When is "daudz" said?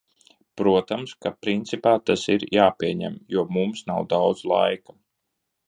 4.15-4.43